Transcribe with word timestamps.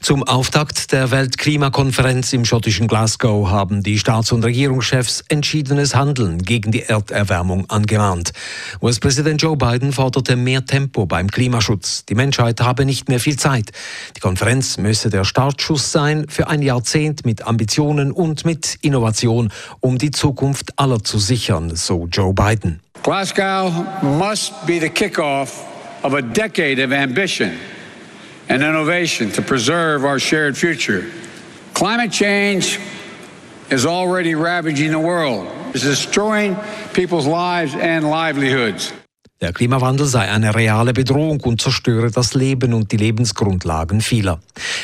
Zum 0.00 0.22
Auftakt 0.22 0.92
der 0.92 1.10
Weltklimakonferenz 1.10 2.32
im 2.32 2.44
schottischen 2.44 2.88
Glasgow 2.88 3.50
haben 3.50 3.82
die 3.82 3.98
Staats- 3.98 4.32
und 4.32 4.44
Regierungschefs 4.44 5.24
entschiedenes 5.28 5.94
Handeln 5.94 6.38
gegen 6.38 6.72
die 6.72 6.82
Erderwärmung 6.82 7.68
angemahnt. 7.70 8.32
US-Präsident 8.80 9.42
Joe 9.42 9.56
Biden 9.56 9.92
forderte 9.92 10.36
mehr 10.36 10.64
Tempo 10.64 11.06
beim 11.06 11.30
Klimaschutz. 11.30 12.04
Die 12.06 12.14
Menschheit 12.14 12.60
habe 12.60 12.84
nicht 12.84 13.08
mehr 13.08 13.20
viel 13.20 13.38
Zeit. 13.38 13.70
Die 14.16 14.20
Konferenz 14.20 14.78
müsse 14.78 15.10
der 15.10 15.24
Startschuss 15.24 15.92
sein 15.92 16.26
für 16.28 16.48
ein 16.48 16.62
Jahrzehnt 16.62 17.24
mit 17.24 17.46
Ambitionen 17.46 18.12
und 18.12 18.44
mit 18.44 18.78
Innovation, 18.82 19.52
um 19.80 19.98
die 19.98 20.10
Zukunft 20.10 20.78
aller 20.78 21.02
zu 21.02 21.18
sichern, 21.18 21.76
so 21.76 22.06
Joe 22.10 22.32
Biden. 22.34 22.80
Glasgow 23.02 23.72
must 24.02 24.52
be 24.66 24.78
the 24.80 24.88
kickoff 24.88 25.64
of 26.02 26.14
a 26.14 26.20
decade 26.20 26.82
of 26.84 26.92
ambition. 26.92 27.52
And 28.48 28.62
innovation 28.62 29.30
to 29.32 29.42
preserve 29.42 30.04
our 30.04 30.18
shared 30.18 30.56
future. 30.56 31.10
Climate 31.74 32.12
change 32.12 32.78
is 33.70 33.86
already 33.86 34.34
ravaging 34.34 34.90
the 34.90 34.98
world. 34.98 35.48
It's 35.74 35.84
destroying 35.84 36.56
people's 36.92 37.26
lives 37.26 37.74
and 37.74 38.08
livelihoods. 38.08 38.92
Der 39.42 39.52
Klimawandel 39.52 40.06
sei 40.06 40.30
eine 40.30 40.54
reale 40.54 40.92
Bedrohung 40.92 41.40
und 41.40 41.60
zerstöre 41.60 42.12
das 42.12 42.34
Leben 42.34 42.72
und 42.72 42.92
die 42.92 42.96
Lebensgrundlagen 42.96 44.00
vieler. 44.00 44.38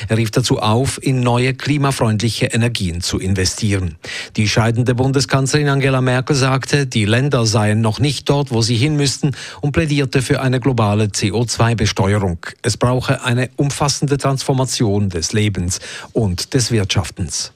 Er 0.09 0.17
rief 0.17 0.33
dazu 0.33 0.59
auf, 0.59 1.01
in 1.01 1.21
neue 1.21 1.55
klimafreundliche 1.55 2.47
Energien 2.47 3.01
zu 3.01 3.21
investieren. 3.21 3.95
Die 4.37 4.49
scheidende 4.49 4.97
Bundeskanzlerin 4.97 5.69
Angela 5.69 6.01
Merkel 6.01 6.35
sagte, 6.35 6.89
die 6.89 7.05
Länder 7.05 7.47
seien 7.47 7.81
noch 7.81 8.01
nicht 8.01 8.29
dort, 8.29 8.51
wo 8.51 8.61
sie 8.61 8.77
hin 8.77 8.97
müssten 8.97 9.31
und 9.61 9.71
plädierte 9.71 10.23
für 10.23 10.41
eine 10.41 10.59
globale 10.59 11.05
CO2-Besteuerung. 11.05 12.39
Es 12.61 12.77
brauche 12.77 13.23
eine 13.23 13.51
umfassende 13.55 14.19
Transformation 14.19 15.09
des 15.09 15.33
Lebens 15.33 15.79
und 16.13 16.53
des 16.55 16.73
Wirtschaftens. 16.73 17.53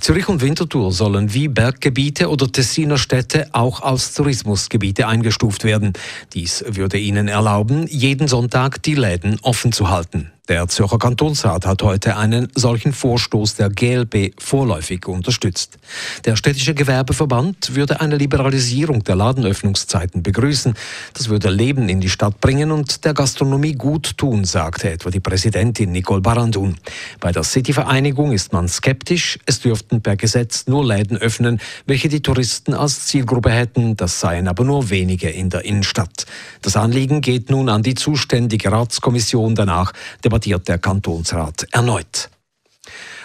Zürich 0.00 0.28
und 0.28 0.40
Winterthur 0.40 0.92
sollen 0.92 1.32
wie 1.34 1.48
Berggebiete 1.48 2.28
oder 2.28 2.50
Tessiner 2.50 2.98
Städte 2.98 3.48
auch 3.52 3.82
als 3.82 4.14
Tourismusgebiete 4.14 5.06
eingestuft 5.06 5.64
werden. 5.64 5.92
Dies 6.32 6.64
würde 6.66 6.98
ihnen 6.98 7.28
erlauben, 7.28 7.86
jeden 7.86 8.28
Sonntag 8.28 8.82
die 8.82 8.94
Läden 8.94 9.38
offen 9.42 9.72
zu 9.72 9.90
halten. 9.90 10.32
Der 10.52 10.68
Zürcher 10.68 10.98
Kantonsrat 10.98 11.64
hat 11.64 11.82
heute 11.82 12.18
einen 12.18 12.48
solchen 12.54 12.92
Vorstoß 12.92 13.54
der 13.54 13.70
GLB 13.70 14.34
vorläufig 14.38 15.08
unterstützt. 15.08 15.78
Der 16.26 16.36
städtische 16.36 16.74
Gewerbeverband 16.74 17.74
würde 17.74 18.02
eine 18.02 18.18
Liberalisierung 18.18 19.02
der 19.02 19.16
Ladenöffnungszeiten 19.16 20.22
begrüßen. 20.22 20.74
Das 21.14 21.30
würde 21.30 21.48
Leben 21.48 21.88
in 21.88 22.02
die 22.02 22.10
Stadt 22.10 22.38
bringen 22.42 22.70
und 22.70 23.06
der 23.06 23.14
Gastronomie 23.14 23.72
gut 23.72 24.18
tun, 24.18 24.44
sagte 24.44 24.90
etwa 24.90 25.08
die 25.08 25.20
Präsidentin 25.20 25.90
Nicole 25.90 26.20
Barandun. 26.20 26.76
Bei 27.18 27.32
der 27.32 27.44
City-Vereinigung 27.44 28.32
ist 28.32 28.52
man 28.52 28.68
skeptisch. 28.68 29.38
Es 29.46 29.60
dürften 29.60 30.02
per 30.02 30.16
Gesetz 30.16 30.66
nur 30.66 30.84
Läden 30.84 31.16
öffnen, 31.16 31.62
welche 31.86 32.10
die 32.10 32.20
Touristen 32.20 32.74
als 32.74 33.06
Zielgruppe 33.06 33.50
hätten. 33.50 33.96
Das 33.96 34.20
seien 34.20 34.48
aber 34.48 34.64
nur 34.64 34.90
wenige 34.90 35.30
in 35.30 35.48
der 35.48 35.64
Innenstadt. 35.64 36.26
Das 36.60 36.76
Anliegen 36.76 37.22
geht 37.22 37.48
nun 37.48 37.70
an 37.70 37.82
die 37.82 37.94
zuständige 37.94 38.70
Ratskommission 38.70 39.54
danach. 39.54 39.92
Der 40.24 40.41
debattiert 40.42 40.68
der 40.68 40.78
Kantonsrat 40.78 41.66
erneut. 41.70 42.28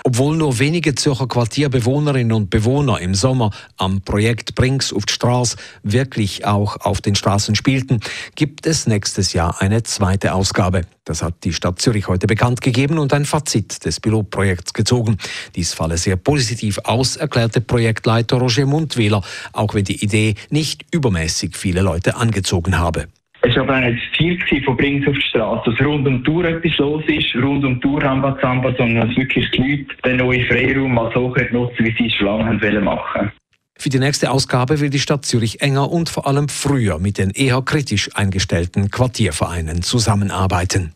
Obwohl 0.03 0.37
nur 0.37 0.59
wenige 0.59 0.95
Zürcher 0.95 1.27
Quartierbewohnerinnen 1.27 2.31
und 2.31 2.49
Bewohner 2.49 3.01
im 3.01 3.13
Sommer 3.15 3.51
am 3.75 4.01
Projekt 4.01 4.55
Brinks 4.55 4.93
auf 4.93 5.05
die 5.05 5.13
Straße 5.13 5.57
wirklich 5.83 6.45
auch 6.45 6.77
auf 6.77 7.01
den 7.01 7.15
Straßen 7.15 7.55
spielten, 7.55 7.99
gibt 8.35 8.67
es 8.67 8.87
nächstes 8.87 9.33
Jahr 9.33 9.59
eine 9.59 9.83
zweite 9.83 10.33
Ausgabe. 10.33 10.83
Das 11.03 11.23
hat 11.23 11.43
die 11.43 11.51
Stadt 11.51 11.81
Zürich 11.81 12.07
heute 12.07 12.27
bekannt 12.27 12.61
gegeben 12.61 12.99
und 12.99 13.11
ein 13.13 13.25
Fazit 13.25 13.83
des 13.83 13.99
Pilotprojekts 13.99 14.73
gezogen. 14.73 15.17
Dies 15.55 15.73
falle 15.73 15.97
sehr 15.97 16.15
positiv 16.15 16.77
aus, 16.83 17.17
erklärte 17.17 17.59
Projektleiter 17.59 18.37
Roger 18.37 18.67
Mundwähler, 18.67 19.23
auch 19.51 19.73
wenn 19.73 19.83
die 19.83 20.01
Idee 20.03 20.35
nicht 20.49 20.85
übermäßig 20.91 21.57
viele 21.57 21.81
Leute 21.81 22.15
angezogen 22.15 22.77
habe. 22.77 23.07
Es 23.41 23.55
war 23.55 23.63
aber 23.63 23.77
auch 23.77 23.81
nicht 23.81 24.01
das 24.11 24.47
Ziel 24.49 24.63
von 24.63 24.77
Brings 24.77 25.07
auf 25.07 25.15
die 25.15 25.21
Straße, 25.21 25.71
dass 25.71 25.85
rund 25.85 26.07
um 26.07 26.17
die 26.17 26.23
Tour 26.23 26.45
etwas 26.45 26.77
los 26.77 27.03
ist, 27.07 27.35
rund 27.35 27.63
um 27.63 27.75
die 27.75 27.79
Tour 27.79 28.03
Rambazamba, 28.03 28.73
sondern 28.77 29.07
dass 29.07 29.17
wirklich 29.17 29.49
die 29.51 29.61
Leute 29.61 30.01
den 30.03 30.17
neuen 30.17 30.45
Freiraum 30.47 30.93
mal 30.93 31.11
so 31.13 31.33
nutzen 31.51 31.85
wie 31.85 31.95
sie 31.97 32.07
es 32.07 32.13
schon 32.15 32.27
lange 32.27 32.61
wollen 32.61 32.83
machen 32.83 33.31
für 33.77 33.89
die 33.89 33.99
nächste 33.99 34.31
Ausgabe 34.31 34.79
will 34.79 34.89
die 34.89 34.99
Stadt 34.99 35.25
Zürich 35.25 35.61
enger 35.61 35.91
und 35.91 36.09
vor 36.09 36.27
allem 36.27 36.49
früher 36.49 36.99
mit 36.99 37.17
den 37.17 37.29
eher 37.31 37.61
kritisch 37.61 38.09
eingestellten 38.15 38.89
Quartiervereinen 38.89 39.81
zusammenarbeiten. 39.83 40.93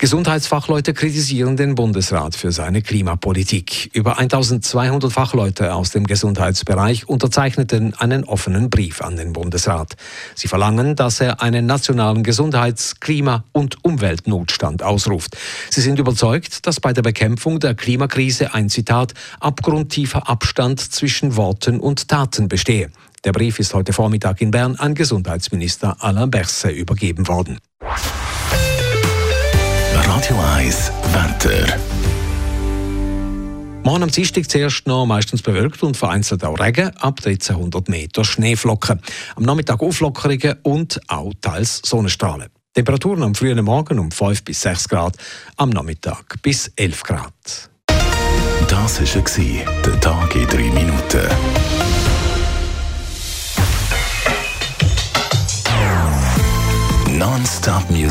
Gesundheitsfachleute 0.00 0.94
kritisieren 0.94 1.58
den 1.58 1.74
Bundesrat 1.74 2.34
für 2.34 2.52
seine 2.52 2.80
Klimapolitik. 2.80 3.90
Über 3.92 4.18
1200 4.18 5.12
Fachleute 5.12 5.74
aus 5.74 5.90
dem 5.90 6.06
Gesundheitsbereich 6.06 7.06
unterzeichneten 7.06 7.92
einen 7.94 8.24
offenen 8.24 8.70
Brief 8.70 9.02
an 9.02 9.16
den 9.16 9.34
Bundesrat. 9.34 9.96
Sie 10.34 10.48
verlangen, 10.48 10.96
dass 10.96 11.20
er 11.20 11.42
einen 11.42 11.66
nationalen 11.66 12.22
Gesundheits-, 12.22 13.00
Klima- 13.00 13.44
und 13.52 13.84
Umweltnotstand 13.84 14.82
ausruft. 14.82 15.36
Sie 15.68 15.82
sind 15.82 15.98
überzeugt, 15.98 16.66
dass 16.66 16.80
bei 16.80 16.94
der 16.94 17.02
Bekämpfung 17.02 17.60
der 17.60 17.74
Klimakrise 17.74 18.54
ein 18.54 18.70
Zitat 18.70 19.12
abgrundtiefer 19.38 20.30
Abstand 20.30 20.80
zwischen 20.80 21.36
Worten 21.36 21.78
und 21.78 22.08
Taten 22.08 22.48
bestehe. 22.48 22.90
Der 23.24 23.32
Brief 23.32 23.58
ist 23.58 23.74
heute 23.74 23.92
Vormittag 23.92 24.40
in 24.40 24.50
Bern 24.50 24.76
an 24.76 24.94
Gesundheitsminister 24.94 25.98
Alain 26.00 26.30
Berset 26.30 26.74
übergeben 26.74 27.28
worden. 27.28 27.58
Radio 30.12 30.36
1 30.56 30.90
Wetter. 31.12 31.78
Morgen 33.84 34.02
am 34.02 34.10
Dienstag 34.10 34.50
zuerst 34.50 34.84
noch 34.88 35.06
meistens 35.06 35.40
bewölkt 35.40 35.84
und 35.84 35.96
vereinzelt 35.96 36.42
auch 36.44 36.58
Regen, 36.58 36.90
ab 36.96 37.20
1300 37.24 37.88
Meter 37.88 38.24
Schneeflocken. 38.24 39.00
Am 39.36 39.44
Nachmittag 39.44 39.80
Auflockerungen 39.80 40.56
und 40.64 41.00
auch 41.06 41.32
teils 41.40 41.80
Sonnenstrahlen. 41.84 42.48
Temperaturen 42.74 43.22
am 43.22 43.36
frühen 43.36 43.64
Morgen 43.64 44.00
um 44.00 44.10
5 44.10 44.42
bis 44.42 44.62
6 44.62 44.88
Grad, 44.88 45.16
am 45.56 45.70
Nachmittag 45.70 46.42
bis 46.42 46.72
11 46.74 47.04
Grad. 47.04 47.70
Das 48.68 49.00
war 49.00 49.64
der 49.86 50.00
Tag 50.00 50.34
in 50.34 50.46
3 50.48 50.59